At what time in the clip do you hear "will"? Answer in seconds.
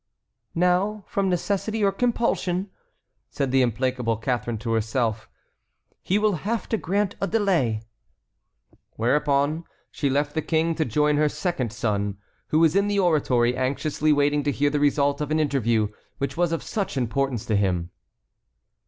6.17-6.37